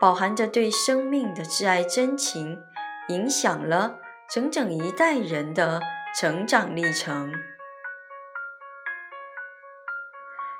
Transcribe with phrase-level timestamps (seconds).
[0.00, 2.62] 饱含着对生命的挚爱真情，
[3.08, 3.98] 影响了
[4.30, 5.80] 整整一代人的
[6.18, 7.32] 成长历程。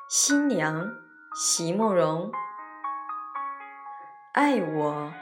[0.09, 0.93] 新娘。
[1.33, 2.33] 席慕容，
[4.33, 5.13] 爱我，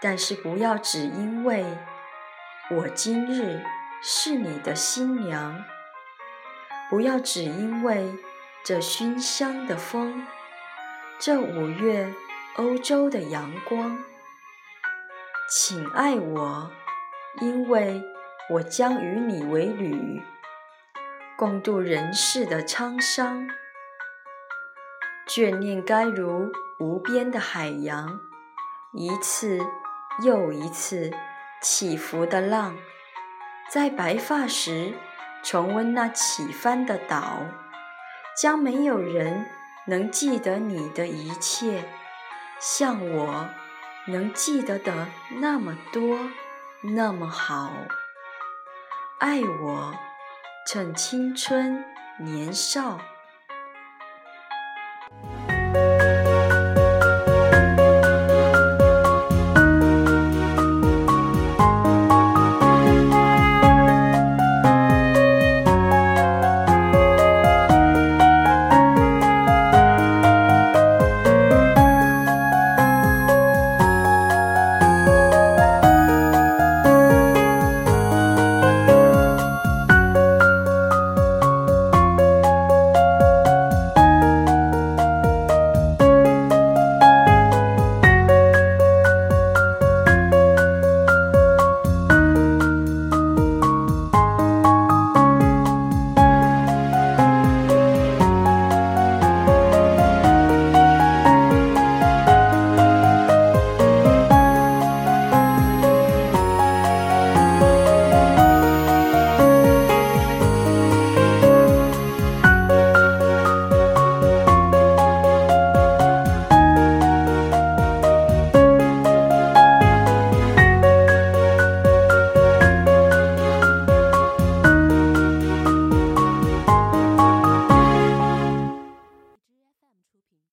[0.00, 1.76] 但是不要只因为
[2.70, 3.60] 我今日
[4.00, 5.64] 是你的新娘，
[6.88, 8.14] 不要只因为
[8.64, 10.24] 这熏香的风，
[11.18, 12.14] 这五月
[12.56, 13.96] 欧洲的阳光，
[15.48, 16.70] 请爱我，
[17.40, 18.02] 因为
[18.50, 20.20] 我将与你为侣，
[21.38, 23.48] 共度人世的沧桑。
[25.28, 28.20] 眷恋该如无边的海洋，
[28.92, 29.60] 一次
[30.24, 31.12] 又一次
[31.62, 32.76] 起伏的浪，
[33.70, 34.92] 在白发时
[35.44, 37.44] 重温那起帆的岛，
[38.36, 39.46] 将没有人
[39.86, 41.84] 能记得你的一切，
[42.60, 43.48] 像我
[44.06, 45.08] 能记得的
[45.40, 46.18] 那么多，
[46.82, 47.72] 那么好。
[49.18, 49.94] 爱我，
[50.68, 51.82] 趁青春
[52.18, 53.00] 年少。